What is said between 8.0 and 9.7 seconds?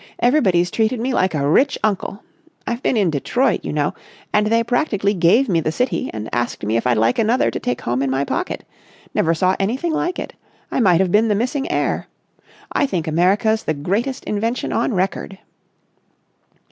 in my pocket. Never saw